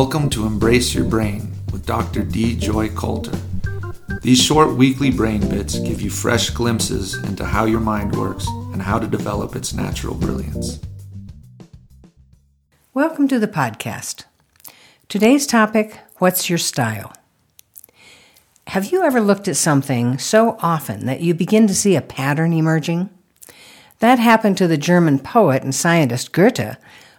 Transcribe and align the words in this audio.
Welcome 0.00 0.30
to 0.30 0.46
Embrace 0.46 0.94
Your 0.94 1.04
Brain 1.04 1.52
with 1.72 1.84
Dr. 1.84 2.22
D. 2.22 2.54
Joy 2.54 2.88
Coulter. 2.90 3.36
These 4.22 4.40
short 4.40 4.76
weekly 4.76 5.10
brain 5.10 5.40
bits 5.48 5.76
give 5.80 6.00
you 6.00 6.08
fresh 6.08 6.50
glimpses 6.50 7.14
into 7.24 7.44
how 7.44 7.64
your 7.64 7.80
mind 7.80 8.14
works 8.14 8.46
and 8.72 8.80
how 8.80 9.00
to 9.00 9.08
develop 9.08 9.56
its 9.56 9.74
natural 9.74 10.14
brilliance. 10.14 10.78
Welcome 12.94 13.26
to 13.26 13.40
the 13.40 13.48
podcast. 13.48 14.22
Today's 15.08 15.48
topic 15.48 15.98
What's 16.18 16.48
your 16.48 16.58
style? 16.58 17.12
Have 18.68 18.92
you 18.92 19.02
ever 19.02 19.20
looked 19.20 19.48
at 19.48 19.56
something 19.56 20.16
so 20.16 20.58
often 20.60 21.06
that 21.06 21.22
you 21.22 21.34
begin 21.34 21.66
to 21.66 21.74
see 21.74 21.96
a 21.96 22.00
pattern 22.00 22.52
emerging? 22.52 23.10
That 23.98 24.20
happened 24.20 24.58
to 24.58 24.68
the 24.68 24.78
German 24.78 25.18
poet 25.18 25.64
and 25.64 25.74
scientist 25.74 26.30
Goethe, 26.30 26.76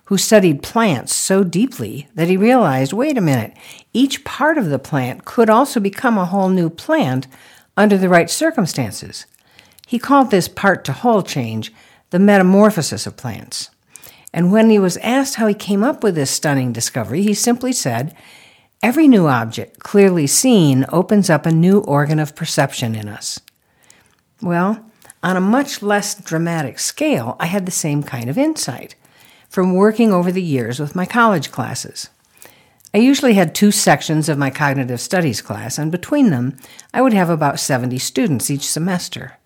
who 0.10 0.18
studied 0.18 0.64
plants 0.64 1.14
so 1.14 1.44
deeply 1.44 2.08
that 2.16 2.28
he 2.28 2.36
realized 2.36 2.92
wait 2.92 3.16
a 3.16 3.22
minute, 3.22 3.56
each 3.94 4.24
part 4.24 4.58
of 4.58 4.72
the 4.72 4.80
plant 4.80 5.24
could 5.24 5.52
also 5.52 5.80
become 5.80 6.18
a 6.18 6.26
whole 6.26 6.50
new 6.50 6.68
plant 6.68 7.28
under 7.78 7.96
the 7.96 8.10
right 8.10 8.28
circumstances. 8.28 9.28
He 9.86 10.00
called 10.00 10.32
this 10.32 10.48
part 10.48 10.84
to 10.86 10.94
whole 10.94 11.22
change 11.22 11.72
the 12.10 12.18
metamorphosis 12.18 13.06
of 13.06 13.18
plants. 13.18 13.70
And 14.34 14.52
when 14.52 14.72
he 14.72 14.80
was 14.80 14.98
asked 14.98 15.36
how 15.36 15.46
he 15.46 15.54
came 15.54 15.84
up 15.84 16.04
with 16.04 16.16
this 16.16 16.32
stunning 16.32 16.74
discovery, 16.74 17.22
he 17.22 17.36
simply 17.36 17.72
said, 17.72 18.16
Every 18.82 19.08
new 19.08 19.28
object 19.28 19.78
clearly 19.78 20.26
seen 20.26 20.88
opens 20.90 21.30
up 21.30 21.46
a 21.46 21.52
new 21.52 21.82
organ 21.82 22.18
of 22.18 22.36
perception 22.36 22.96
in 22.96 23.08
us. 23.08 23.40
Well, 24.42 24.84
on 25.22 25.38
a 25.38 25.42
much 25.42 25.84
less 25.84 26.20
dramatic 26.20 26.80
scale, 26.80 27.36
I 27.40 27.46
had 27.46 27.68
the 27.68 27.72
same 27.72 28.02
kind 28.02 28.28
of 28.28 28.40
insight 28.40 28.96
from 29.50 29.74
working 29.74 30.14
over 30.14 30.32
the 30.32 30.42
years 30.42 30.80
with 30.80 30.96
my 30.96 31.06
college 31.06 31.52
classes. 31.52 32.10
I 32.94 33.00
usually 33.00 33.34
had 33.34 33.54
two 33.54 33.72
sections 33.72 34.30
of 34.30 34.38
my 34.38 34.50
cognitive 34.50 35.02
studies 35.02 35.42
class, 35.42 35.78
and 35.78 35.92
between 35.92 36.30
them, 36.30 36.58
I 36.94 37.02
would 37.02 37.14
have 37.14 37.30
about 37.30 37.60
70 37.60 37.98
students 38.00 38.50
each 38.50 38.68
semester. 38.68 39.38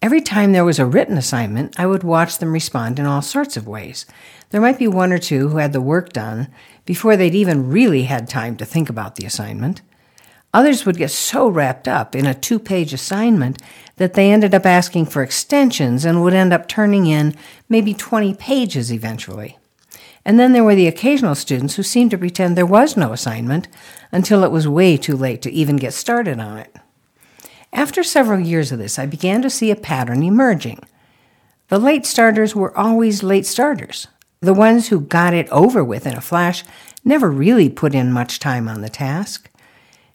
Every 0.00 0.20
time 0.20 0.52
there 0.52 0.64
was 0.64 0.78
a 0.78 0.86
written 0.86 1.18
assignment, 1.18 1.78
I 1.80 1.86
would 1.86 2.02
watch 2.02 2.38
them 2.38 2.52
respond 2.52 2.98
in 2.98 3.06
all 3.06 3.22
sorts 3.22 3.56
of 3.56 3.66
ways. 3.66 4.06
There 4.50 4.60
might 4.60 4.78
be 4.78 4.86
one 4.86 5.12
or 5.12 5.18
two 5.18 5.48
who 5.48 5.56
had 5.56 5.72
the 5.72 5.80
work 5.80 6.12
done 6.12 6.48
before 6.84 7.16
they'd 7.16 7.34
even 7.34 7.70
really 7.70 8.04
had 8.04 8.28
time 8.28 8.56
to 8.56 8.64
think 8.64 8.88
about 8.88 9.16
the 9.16 9.26
assignment. 9.26 9.82
Others 10.56 10.86
would 10.86 10.96
get 10.96 11.10
so 11.10 11.50
wrapped 11.50 11.86
up 11.86 12.16
in 12.16 12.24
a 12.24 12.32
two 12.32 12.58
page 12.58 12.94
assignment 12.94 13.60
that 13.96 14.14
they 14.14 14.30
ended 14.30 14.54
up 14.54 14.64
asking 14.64 15.04
for 15.04 15.22
extensions 15.22 16.06
and 16.06 16.22
would 16.22 16.32
end 16.32 16.50
up 16.50 16.66
turning 16.66 17.04
in 17.04 17.34
maybe 17.68 17.92
20 17.92 18.32
pages 18.32 18.90
eventually. 18.90 19.58
And 20.24 20.40
then 20.40 20.54
there 20.54 20.64
were 20.64 20.74
the 20.74 20.86
occasional 20.86 21.34
students 21.34 21.76
who 21.76 21.82
seemed 21.82 22.10
to 22.12 22.16
pretend 22.16 22.56
there 22.56 22.64
was 22.64 22.96
no 22.96 23.12
assignment 23.12 23.68
until 24.10 24.44
it 24.44 24.50
was 24.50 24.66
way 24.66 24.96
too 24.96 25.14
late 25.14 25.42
to 25.42 25.52
even 25.52 25.76
get 25.76 25.92
started 25.92 26.40
on 26.40 26.56
it. 26.56 26.74
After 27.70 28.02
several 28.02 28.40
years 28.40 28.72
of 28.72 28.78
this, 28.78 28.98
I 28.98 29.04
began 29.04 29.42
to 29.42 29.50
see 29.50 29.70
a 29.70 29.76
pattern 29.76 30.22
emerging. 30.22 30.78
The 31.68 31.78
late 31.78 32.06
starters 32.06 32.56
were 32.56 32.74
always 32.78 33.22
late 33.22 33.44
starters. 33.44 34.06
The 34.40 34.54
ones 34.54 34.88
who 34.88 35.00
got 35.00 35.34
it 35.34 35.50
over 35.50 35.84
with 35.84 36.06
in 36.06 36.14
a 36.14 36.22
flash 36.22 36.64
never 37.04 37.30
really 37.30 37.68
put 37.68 37.94
in 37.94 38.10
much 38.10 38.38
time 38.38 38.68
on 38.68 38.80
the 38.80 38.88
task 38.88 39.50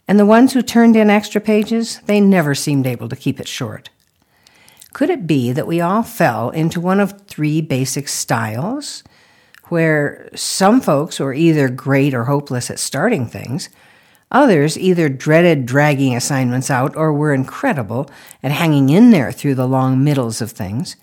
and 0.08 0.18
the 0.18 0.26
ones 0.26 0.52
who 0.52 0.62
turned 0.62 0.96
in 0.96 1.10
extra 1.10 1.40
pages, 1.40 2.00
they 2.06 2.20
never 2.20 2.54
seemed 2.54 2.86
able 2.86 3.08
to 3.08 3.16
keep 3.16 3.40
it 3.40 3.48
short. 3.48 3.90
Could 4.92 5.10
it 5.10 5.26
be 5.26 5.52
that 5.52 5.66
we 5.66 5.80
all 5.80 6.02
fell 6.02 6.50
into 6.50 6.80
one 6.80 7.00
of 7.00 7.26
three 7.26 7.60
basic 7.60 8.08
styles, 8.08 9.02
where 9.68 10.28
some 10.34 10.80
folks 10.80 11.18
were 11.18 11.32
either 11.32 11.68
great 11.68 12.12
or 12.12 12.24
hopeless 12.24 12.70
at 12.70 12.78
starting 12.78 13.26
things, 13.26 13.70
others 14.30 14.78
either 14.78 15.08
dreaded 15.08 15.64
dragging 15.64 16.14
assignments 16.14 16.70
out 16.70 16.94
or 16.96 17.12
were 17.12 17.32
incredible 17.32 18.10
at 18.42 18.50
hanging 18.50 18.90
in 18.90 19.10
there 19.10 19.32
through 19.32 19.54
the 19.54 19.68
long 19.68 20.02
middles 20.04 20.42
of 20.42 20.50
things, 20.50 20.96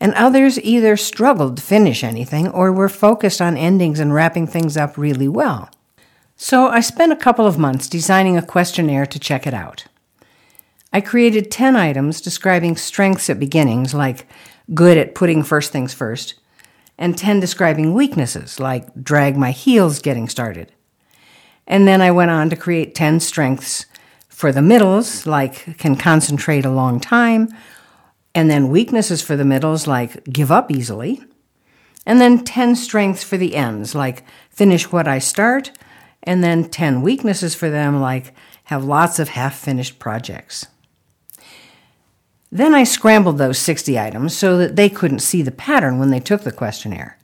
and 0.00 0.14
others 0.14 0.58
either 0.60 0.96
struggled 0.96 1.56
to 1.56 1.62
finish 1.62 2.04
anything 2.04 2.48
or 2.48 2.72
were 2.72 2.88
focused 2.88 3.42
on 3.42 3.56
endings 3.56 4.00
and 4.00 4.14
wrapping 4.14 4.46
things 4.46 4.76
up 4.76 4.96
really 4.96 5.28
well? 5.28 5.68
So 6.40 6.68
I 6.68 6.78
spent 6.80 7.12
a 7.12 7.16
couple 7.16 7.48
of 7.48 7.58
months 7.58 7.88
designing 7.88 8.36
a 8.36 8.46
questionnaire 8.46 9.06
to 9.06 9.18
check 9.18 9.44
it 9.44 9.52
out. 9.52 9.86
I 10.92 11.00
created 11.00 11.50
10 11.50 11.74
items 11.74 12.20
describing 12.20 12.76
strengths 12.76 13.28
at 13.28 13.40
beginnings, 13.40 13.92
like 13.92 14.24
good 14.72 14.96
at 14.96 15.16
putting 15.16 15.42
first 15.42 15.72
things 15.72 15.92
first, 15.92 16.34
and 16.96 17.18
10 17.18 17.40
describing 17.40 17.92
weaknesses, 17.92 18.60
like 18.60 18.86
drag 19.02 19.36
my 19.36 19.50
heels 19.50 20.00
getting 20.00 20.28
started. 20.28 20.70
And 21.66 21.88
then 21.88 22.00
I 22.00 22.12
went 22.12 22.30
on 22.30 22.50
to 22.50 22.56
create 22.56 22.94
10 22.94 23.18
strengths 23.18 23.86
for 24.28 24.52
the 24.52 24.62
middles, 24.62 25.26
like 25.26 25.76
can 25.76 25.96
concentrate 25.96 26.64
a 26.64 26.70
long 26.70 27.00
time, 27.00 27.48
and 28.32 28.48
then 28.48 28.68
weaknesses 28.68 29.20
for 29.20 29.34
the 29.34 29.44
middles, 29.44 29.88
like 29.88 30.22
give 30.26 30.52
up 30.52 30.70
easily, 30.70 31.20
and 32.06 32.20
then 32.20 32.44
10 32.44 32.76
strengths 32.76 33.24
for 33.24 33.36
the 33.36 33.56
ends, 33.56 33.96
like 33.96 34.22
finish 34.50 34.92
what 34.92 35.08
I 35.08 35.18
start 35.18 35.72
and 36.28 36.44
then 36.44 36.68
10 36.68 37.00
weaknesses 37.00 37.54
for 37.54 37.70
them, 37.70 38.02
like 38.02 38.34
have 38.64 38.84
lots 38.84 39.18
of 39.18 39.30
half 39.30 39.58
finished 39.58 39.98
projects. 39.98 40.66
Then 42.52 42.74
I 42.74 42.84
scrambled 42.84 43.38
those 43.38 43.58
60 43.58 43.98
items 43.98 44.36
so 44.36 44.58
that 44.58 44.76
they 44.76 44.90
couldn't 44.90 45.20
see 45.20 45.40
the 45.40 45.50
pattern 45.50 45.98
when 45.98 46.10
they 46.10 46.20
took 46.20 46.42
the 46.42 46.52
questionnaire. 46.52 47.16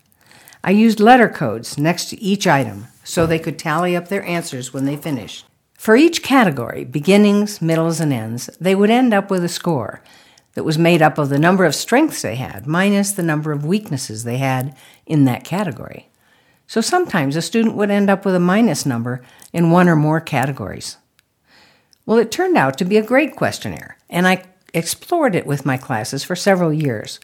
I 0.64 0.70
used 0.70 1.00
letter 1.00 1.28
codes 1.28 1.76
next 1.76 2.06
to 2.06 2.20
each 2.20 2.46
item 2.46 2.86
so 3.04 3.26
they 3.26 3.38
could 3.38 3.58
tally 3.58 3.94
up 3.94 4.08
their 4.08 4.24
answers 4.24 4.72
when 4.72 4.86
they 4.86 4.96
finished. 4.96 5.44
For 5.74 5.96
each 5.96 6.22
category, 6.22 6.86
beginnings, 6.86 7.60
middles, 7.60 8.00
and 8.00 8.10
ends, 8.10 8.48
they 8.58 8.74
would 8.74 8.88
end 8.88 9.12
up 9.12 9.30
with 9.30 9.44
a 9.44 9.50
score 9.50 10.00
that 10.54 10.64
was 10.64 10.78
made 10.78 11.02
up 11.02 11.18
of 11.18 11.28
the 11.28 11.38
number 11.38 11.66
of 11.66 11.74
strengths 11.74 12.22
they 12.22 12.36
had 12.36 12.66
minus 12.66 13.12
the 13.12 13.22
number 13.22 13.52
of 13.52 13.66
weaknesses 13.66 14.24
they 14.24 14.38
had 14.38 14.74
in 15.04 15.26
that 15.26 15.44
category. 15.44 16.08
So 16.66 16.80
sometimes 16.80 17.36
a 17.36 17.42
student 17.42 17.76
would 17.76 17.90
end 17.90 18.10
up 18.10 18.24
with 18.24 18.34
a 18.34 18.40
minus 18.40 18.86
number 18.86 19.22
in 19.52 19.70
one 19.70 19.88
or 19.88 19.96
more 19.96 20.20
categories. 20.20 20.96
Well, 22.06 22.18
it 22.18 22.30
turned 22.30 22.56
out 22.56 22.76
to 22.78 22.84
be 22.84 22.96
a 22.96 23.02
great 23.02 23.36
questionnaire, 23.36 23.96
and 24.10 24.26
I 24.26 24.44
explored 24.72 25.34
it 25.34 25.46
with 25.46 25.64
my 25.64 25.76
classes 25.76 26.24
for 26.24 26.36
several 26.36 26.72
years. 26.72 27.20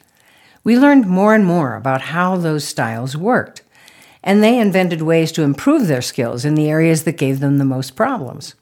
We 0.63 0.79
learned 0.79 1.07
more 1.07 1.35
and 1.35 1.45
more 1.45 1.75
about 1.75 2.03
how 2.03 2.37
those 2.37 2.65
styles 2.65 3.17
worked, 3.17 3.63
and 4.23 4.43
they 4.43 4.59
invented 4.59 5.03
ways 5.03 5.33
to 5.33 5.43
improve 5.43 5.87
their 5.87 6.03
skills 6.03 6.45
in 6.45 6.55
the 6.55 6.69
areas 6.69 7.05
that 7.05 7.17
gave 7.17 7.41
them 7.41 7.59
the 7.59 7.65
most 7.65 7.97
problems. 7.97 8.55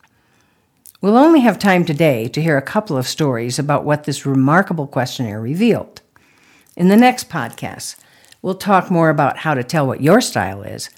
We'll 1.00 1.16
only 1.16 1.40
have 1.40 1.58
time 1.58 1.84
today 1.84 2.26
to 2.28 2.42
hear 2.42 2.56
a 2.56 2.62
couple 2.62 2.96
of 2.96 3.06
stories 3.06 3.58
about 3.58 3.84
what 3.84 4.04
this 4.04 4.26
remarkable 4.26 4.88
questionnaire 4.88 5.40
revealed. 5.40 6.00
In 6.76 6.88
the 6.88 6.96
next 6.96 7.28
podcast, 7.28 7.96
We'll 8.42 8.54
talk 8.54 8.90
more 8.90 9.10
about 9.10 9.38
how 9.38 9.54
to 9.54 9.64
tell 9.64 9.86
what 9.86 10.00
your 10.00 10.20
style 10.20 10.62
is 10.62 10.90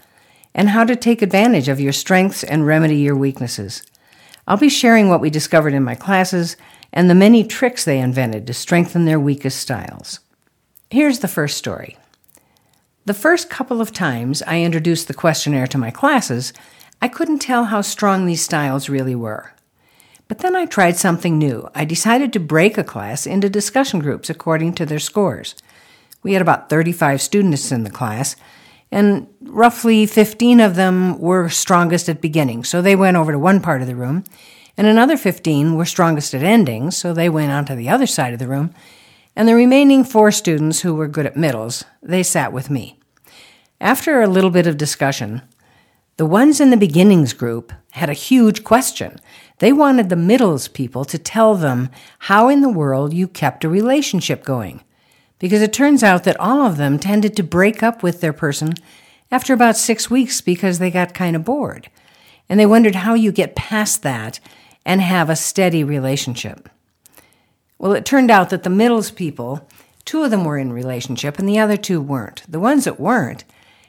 and 0.54 0.68
how 0.68 0.84
to 0.84 0.96
take 0.96 1.22
advantage 1.22 1.68
of 1.68 1.80
your 1.80 1.92
strengths 1.92 2.44
and 2.44 2.66
remedy 2.66 2.96
your 2.96 3.16
weaknesses. 3.16 3.82
I'll 4.46 4.56
be 4.56 4.68
sharing 4.68 5.08
what 5.08 5.20
we 5.20 5.30
discovered 5.30 5.74
in 5.74 5.84
my 5.84 5.94
classes 5.94 6.56
and 6.92 7.08
the 7.08 7.14
many 7.14 7.44
tricks 7.44 7.84
they 7.84 8.00
invented 8.00 8.46
to 8.46 8.54
strengthen 8.54 9.04
their 9.04 9.20
weakest 9.20 9.58
styles. 9.58 10.20
Here's 10.90 11.20
the 11.20 11.28
first 11.28 11.56
story. 11.56 11.96
The 13.06 13.14
first 13.14 13.48
couple 13.48 13.80
of 13.80 13.92
times 13.92 14.42
I 14.42 14.60
introduced 14.60 15.08
the 15.08 15.14
questionnaire 15.14 15.66
to 15.68 15.78
my 15.78 15.90
classes, 15.90 16.52
I 17.00 17.08
couldn't 17.08 17.38
tell 17.38 17.64
how 17.66 17.80
strong 17.80 18.26
these 18.26 18.42
styles 18.42 18.88
really 18.90 19.14
were. 19.14 19.52
But 20.28 20.40
then 20.40 20.54
I 20.54 20.66
tried 20.66 20.96
something 20.96 21.38
new. 21.38 21.68
I 21.74 21.84
decided 21.84 22.32
to 22.32 22.40
break 22.40 22.76
a 22.76 22.84
class 22.84 23.26
into 23.26 23.48
discussion 23.48 24.00
groups 24.00 24.28
according 24.28 24.74
to 24.74 24.86
their 24.86 24.98
scores. 24.98 25.54
We 26.22 26.34
had 26.34 26.42
about 26.42 26.68
35 26.68 27.22
students 27.22 27.72
in 27.72 27.84
the 27.84 27.90
class, 27.90 28.36
and 28.92 29.26
roughly 29.40 30.04
15 30.06 30.60
of 30.60 30.74
them 30.74 31.18
were 31.18 31.48
strongest 31.48 32.08
at 32.08 32.20
beginning, 32.20 32.64
so 32.64 32.82
they 32.82 32.96
went 32.96 33.16
over 33.16 33.32
to 33.32 33.38
one 33.38 33.60
part 33.60 33.80
of 33.80 33.86
the 33.86 33.96
room, 33.96 34.24
and 34.76 34.86
another 34.86 35.16
15 35.16 35.76
were 35.76 35.84
strongest 35.84 36.34
at 36.34 36.42
endings, 36.42 36.96
so 36.96 37.12
they 37.12 37.28
went 37.28 37.52
on 37.52 37.64
to 37.66 37.74
the 37.74 37.88
other 37.88 38.06
side 38.06 38.32
of 38.32 38.38
the 38.38 38.48
room, 38.48 38.74
and 39.34 39.48
the 39.48 39.54
remaining 39.54 40.04
four 40.04 40.30
students 40.30 40.80
who 40.80 40.94
were 40.94 41.08
good 41.08 41.26
at 41.26 41.36
middles, 41.36 41.84
they 42.02 42.22
sat 42.22 42.52
with 42.52 42.68
me. 42.68 42.98
After 43.80 44.20
a 44.20 44.28
little 44.28 44.50
bit 44.50 44.66
of 44.66 44.76
discussion, 44.76 45.42
the 46.18 46.26
ones 46.26 46.60
in 46.60 46.68
the 46.68 46.76
beginnings 46.76 47.32
group 47.32 47.72
had 47.92 48.10
a 48.10 48.14
huge 48.14 48.62
question. 48.62 49.18
They 49.58 49.72
wanted 49.72 50.10
the 50.10 50.16
middles 50.16 50.68
people 50.68 51.06
to 51.06 51.18
tell 51.18 51.54
them 51.54 51.88
how 52.18 52.50
in 52.50 52.60
the 52.60 52.68
world 52.68 53.14
you 53.14 53.26
kept 53.26 53.64
a 53.64 53.70
relationship 53.70 54.44
going 54.44 54.82
because 55.40 55.62
it 55.62 55.72
turns 55.72 56.04
out 56.04 56.22
that 56.22 56.38
all 56.38 56.64
of 56.64 56.76
them 56.76 57.00
tended 57.00 57.34
to 57.34 57.42
break 57.42 57.82
up 57.82 58.04
with 58.04 58.20
their 58.20 58.32
person 58.32 58.74
after 59.32 59.52
about 59.52 59.76
six 59.76 60.08
weeks 60.08 60.40
because 60.40 60.78
they 60.78 60.90
got 60.90 61.14
kind 61.14 61.34
of 61.34 61.44
bored. 61.44 61.90
And 62.48 62.60
they 62.60 62.66
wondered 62.66 62.96
how 62.96 63.14
you 63.14 63.32
get 63.32 63.56
past 63.56 64.02
that 64.04 64.38
and 64.84 65.00
have 65.00 65.28
a 65.28 65.36
steady 65.36 65.82
relationship. 65.82 66.68
Well, 67.78 67.94
it 67.94 68.04
turned 68.04 68.30
out 68.30 68.50
that 68.50 68.62
the 68.62 68.70
middles 68.70 69.10
people, 69.10 69.66
two 70.04 70.22
of 70.22 70.30
them 70.30 70.44
were 70.44 70.58
in 70.58 70.72
relationship 70.72 71.38
and 71.38 71.48
the 71.48 71.58
other 71.58 71.76
two 71.76 72.00
weren't. 72.00 72.42
The 72.48 72.60
ones 72.60 72.84
that 72.84 73.00
weren't 73.00 73.44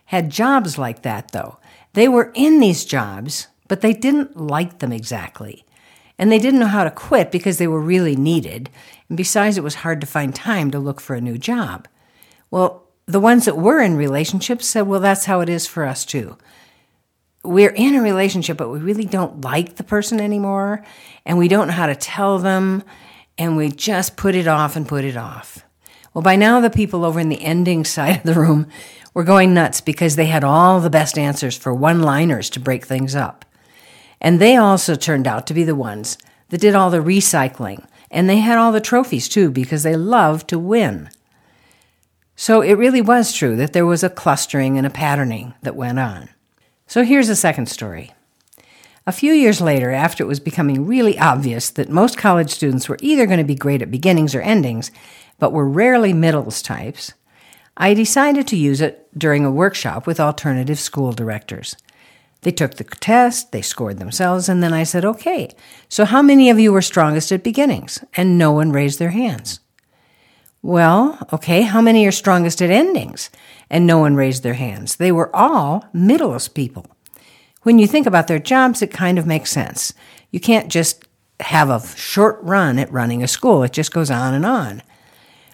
had 0.05 0.29
jobs 0.29 0.77
like 0.77 1.01
that, 1.03 1.31
though, 1.31 1.57
They 1.93 2.07
were 2.07 2.31
in 2.33 2.61
these 2.61 2.85
jobs, 2.85 3.47
but 3.67 3.81
they 3.81 3.91
didn't 3.93 4.37
like 4.37 4.79
them 4.79 4.93
exactly. 4.93 5.65
And 6.17 6.31
they 6.31 6.39
didn't 6.39 6.59
know 6.59 6.67
how 6.67 6.83
to 6.83 6.91
quit 6.91 7.31
because 7.31 7.57
they 7.57 7.67
were 7.67 7.81
really 7.81 8.15
needed. 8.15 8.69
And 9.09 9.17
besides, 9.17 9.57
it 9.57 9.63
was 9.63 9.75
hard 9.75 10.01
to 10.01 10.07
find 10.07 10.33
time 10.33 10.71
to 10.71 10.79
look 10.79 11.01
for 11.01 11.15
a 11.15 11.21
new 11.21 11.37
job. 11.37 11.87
Well, 12.49 12.87
the 13.05 13.19
ones 13.19 13.45
that 13.45 13.57
were 13.57 13.81
in 13.81 13.95
relationships 13.95 14.67
said, 14.67 14.81
well, 14.81 14.99
that's 14.99 15.25
how 15.25 15.41
it 15.41 15.49
is 15.49 15.67
for 15.67 15.85
us 15.85 16.05
too. 16.05 16.37
We're 17.43 17.71
in 17.71 17.95
a 17.95 18.01
relationship, 18.01 18.57
but 18.57 18.69
we 18.69 18.79
really 18.79 19.05
don't 19.05 19.41
like 19.41 19.75
the 19.75 19.83
person 19.83 20.21
anymore, 20.21 20.85
and 21.25 21.37
we 21.37 21.47
don't 21.47 21.67
know 21.67 21.73
how 21.73 21.87
to 21.87 21.95
tell 21.95 22.37
them, 22.37 22.83
and 23.37 23.57
we 23.57 23.69
just 23.69 24.15
put 24.15 24.35
it 24.35 24.47
off 24.47 24.75
and 24.75 24.87
put 24.87 25.03
it 25.03 25.17
off. 25.17 25.65
Well, 26.13 26.21
by 26.21 26.35
now, 26.35 26.59
the 26.59 26.69
people 26.69 27.03
over 27.03 27.19
in 27.19 27.29
the 27.29 27.41
ending 27.41 27.83
side 27.83 28.17
of 28.17 28.23
the 28.23 28.39
room 28.39 28.67
were 29.13 29.23
going 29.23 29.53
nuts 29.53 29.81
because 29.81 30.15
they 30.15 30.27
had 30.27 30.43
all 30.43 30.79
the 30.79 30.89
best 30.89 31.17
answers 31.17 31.57
for 31.57 31.73
one 31.73 32.01
liners 32.01 32.49
to 32.51 32.59
break 32.59 32.85
things 32.85 33.15
up. 33.15 33.43
And 34.21 34.39
they 34.39 34.55
also 34.55 34.95
turned 34.95 35.27
out 35.27 35.47
to 35.47 35.53
be 35.53 35.63
the 35.63 35.75
ones 35.75 36.17
that 36.49 36.61
did 36.61 36.75
all 36.75 36.91
the 36.91 36.99
recycling. 36.99 37.85
And 38.11 38.29
they 38.29 38.37
had 38.37 38.57
all 38.57 38.71
the 38.71 38.79
trophies 38.79 39.27
too 39.27 39.49
because 39.49 39.83
they 39.83 39.95
loved 39.95 40.47
to 40.49 40.59
win. 40.59 41.09
So 42.35 42.61
it 42.61 42.73
really 42.73 43.01
was 43.01 43.33
true 43.33 43.55
that 43.57 43.73
there 43.73 43.85
was 43.85 44.03
a 44.03 44.09
clustering 44.09 44.77
and 44.77 44.85
a 44.85 44.91
patterning 44.91 45.53
that 45.61 45.75
went 45.75 45.99
on. 45.99 46.29
So 46.87 47.03
here's 47.03 47.29
a 47.29 47.35
second 47.35 47.67
story. 47.67 48.13
A 49.07 49.11
few 49.11 49.33
years 49.33 49.61
later, 49.61 49.91
after 49.91 50.23
it 50.23 50.27
was 50.27 50.39
becoming 50.39 50.85
really 50.85 51.17
obvious 51.17 51.71
that 51.71 51.89
most 51.89 52.17
college 52.17 52.51
students 52.51 52.87
were 52.87 52.97
either 53.01 53.25
going 53.25 53.39
to 53.39 53.43
be 53.43 53.55
great 53.55 53.81
at 53.81 53.89
beginnings 53.89 54.35
or 54.35 54.41
endings, 54.41 54.91
but 55.39 55.53
were 55.53 55.67
rarely 55.67 56.13
middles 56.13 56.61
types, 56.61 57.13
I 57.77 57.95
decided 57.95 58.47
to 58.47 58.57
use 58.57 58.81
it 58.81 59.07
during 59.17 59.43
a 59.43 59.51
workshop 59.51 60.05
with 60.05 60.19
alternative 60.19 60.79
school 60.79 61.13
directors. 61.13 61.75
They 62.41 62.51
took 62.51 62.75
the 62.75 62.83
test, 62.83 63.51
they 63.51 63.61
scored 63.61 63.99
themselves, 63.99 64.49
and 64.49 64.63
then 64.63 64.73
I 64.73 64.83
said, 64.83 65.05
okay, 65.05 65.49
so 65.89 66.05
how 66.05 66.21
many 66.23 66.49
of 66.49 66.59
you 66.59 66.73
were 66.73 66.81
strongest 66.81 67.31
at 67.31 67.43
beginnings? 67.43 68.03
And 68.15 68.37
no 68.37 68.51
one 68.51 68.71
raised 68.71 68.97
their 68.97 69.11
hands. 69.11 69.59
Well, 70.63 71.19
okay, 71.31 71.61
how 71.61 71.81
many 71.81 72.05
are 72.07 72.11
strongest 72.11 72.61
at 72.61 72.69
endings? 72.69 73.29
And 73.69 73.85
no 73.85 73.99
one 73.99 74.15
raised 74.15 74.43
their 74.43 74.55
hands. 74.55 74.95
They 74.95 75.11
were 75.11 75.35
all 75.35 75.85
middles 75.93 76.47
people. 76.47 76.85
When 77.63 77.77
you 77.77 77.85
think 77.85 78.07
about 78.07 78.27
their 78.27 78.39
jobs, 78.39 78.81
it 78.81 78.91
kind 78.91 79.19
of 79.19 79.27
makes 79.27 79.51
sense. 79.51 79.93
You 80.31 80.39
can't 80.39 80.71
just 80.71 81.05
have 81.41 81.69
a 81.69 81.85
short 81.95 82.39
run 82.41 82.79
at 82.79 82.91
running 82.91 83.23
a 83.23 83.27
school, 83.27 83.63
it 83.63 83.73
just 83.73 83.93
goes 83.93 84.11
on 84.11 84.33
and 84.33 84.45
on. 84.45 84.81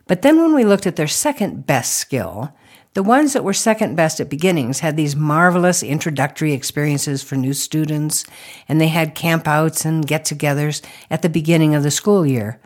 But 0.05 0.21
then 0.21 0.41
when 0.41 0.53
we 0.53 0.63
looked 0.63 0.87
at 0.87 0.95
their 0.95 1.07
second 1.07 1.65
best 1.65 1.95
skill, 1.95 2.53
the 2.97 3.03
ones 3.03 3.33
that 3.33 3.43
were 3.43 3.53
second 3.53 3.93
best 3.93 4.19
at 4.19 4.27
beginnings 4.27 4.79
had 4.79 4.97
these 4.97 5.15
marvelous 5.15 5.83
introductory 5.83 6.51
experiences 6.51 7.21
for 7.21 7.35
new 7.35 7.53
students, 7.53 8.25
and 8.67 8.81
they 8.81 8.87
had 8.87 9.13
campouts 9.13 9.85
and 9.85 10.07
get 10.07 10.25
togethers 10.25 10.83
at 11.11 11.21
the 11.21 11.29
beginning 11.29 11.75
of 11.75 11.83
the 11.83 11.91
school 11.91 12.25
year. 12.25 12.59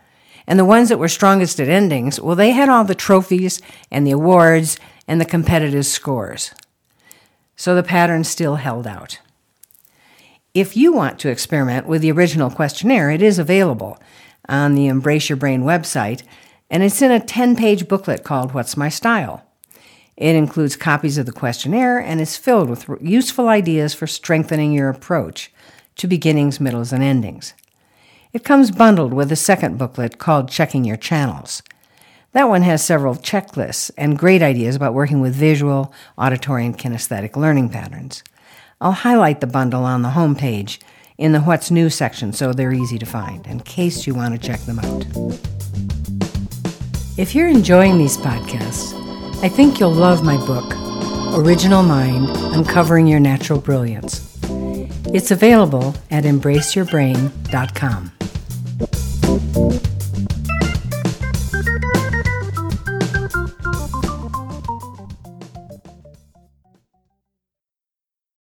And 0.48 0.58
the 0.58 0.64
ones 0.64 0.88
that 0.88 1.00
were 1.00 1.10
strongest 1.10 1.60
at 1.60 1.68
endings, 1.68 2.18
well, 2.18 2.38
they 2.38 2.52
had 2.52 2.70
all 2.70 2.86
the 2.86 2.96
trophies 2.96 3.62
and 3.92 4.08
the 4.08 4.12
awards 4.12 4.80
and 5.06 5.20
the 5.20 5.26
competitive 5.26 5.86
scores. 5.86 6.52
So 7.58 7.76
the 7.76 7.84
pattern 7.84 8.24
still 8.24 8.56
held 8.56 8.88
out. 8.88 9.20
If 10.54 10.78
you 10.78 10.94
want 10.94 11.20
to 11.20 11.30
experiment 11.30 11.88
with 11.88 12.02
the 12.02 12.12
original 12.14 12.50
questionnaire, 12.50 13.12
it 13.12 13.22
is 13.22 13.38
available 13.38 14.02
on 14.48 14.76
the 14.76 14.88
Embrace 14.88 15.28
Your 15.28 15.36
Brain 15.36 15.64
website 15.64 16.24
and 16.70 16.84
it's 16.84 17.02
in 17.02 17.12
a 17.12 17.20
10 17.20 17.58
page 17.58 17.90
booklet 17.90 18.24
called 18.24 18.54
What's 18.54 18.78
My 18.78 18.88
Style? 18.88 19.46
It 20.22 20.36
includes 20.36 20.76
copies 20.76 21.18
of 21.18 21.26
the 21.26 21.32
questionnaire 21.32 21.98
and 21.98 22.22
is 22.22 22.38
filled 22.38 22.70
with 22.70 22.88
useful 23.02 23.48
ideas 23.48 23.96
for 23.96 24.06
strengthening 24.06 24.72
your 24.72 24.88
approach 24.88 25.52
to 25.96 26.06
beginnings, 26.06 26.60
middles, 26.60 26.94
and 26.94 27.02
endings. 27.04 27.56
It 28.32 28.44
comes 28.44 28.70
bundled 28.70 29.16
with 29.16 29.32
a 29.32 29.36
second 29.36 29.80
booklet 29.80 30.20
called 30.20 30.52
Checking 30.52 30.86
Your 30.86 30.96
Channels. 30.96 31.64
That 32.34 32.50
one 32.50 32.62
has 32.62 32.86
several 32.86 33.16
checklists 33.16 33.90
and 33.98 34.16
great 34.16 34.44
ideas 34.44 34.76
about 34.76 34.94
working 34.94 35.22
with 35.22 35.34
visual, 35.34 35.92
auditory, 36.20 36.68
and 36.68 36.78
kinesthetic 36.78 37.36
learning 37.36 37.70
patterns. 37.70 38.24
I'll 38.80 38.92
highlight 38.92 39.42
the 39.42 39.48
bundle 39.48 39.86
on 39.86 40.04
the 40.04 40.12
home 40.12 40.36
page 40.36 40.80
in 41.18 41.32
the 41.32 41.42
What's 41.42 41.72
New 41.72 41.90
section 41.90 42.32
so 42.32 42.54
they're 42.54 42.72
easy 42.72 43.00
to 43.00 43.08
find 43.08 43.48
in 43.48 43.62
case 43.62 44.06
you 44.06 44.14
want 44.14 44.40
to 44.40 44.48
check 44.48 44.60
them 44.62 44.78
out. 44.78 45.04
If 47.18 47.34
you're 47.34 47.50
enjoying 47.50 47.98
these 47.98 48.18
podcasts, 48.18 49.11
I 49.44 49.50
think 49.50 49.80
you'll 49.80 49.90
love 49.90 50.24
my 50.24 50.38
book, 50.46 50.72
Original 51.36 51.82
Mind 51.82 52.30
Uncovering 52.56 53.08
Your 53.08 53.20
Natural 53.20 53.60
Brilliance. 53.60 54.38
It's 55.08 55.32
available 55.32 55.96
at 56.12 56.26
embraceyourbrain.com. 56.26 58.12